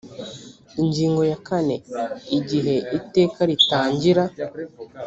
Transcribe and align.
ingingo 0.81 1.21
ya 1.31 1.37
kane 1.47 1.75
igihe 2.37 2.75
iteka 2.99 3.39
ritangira 3.49 4.23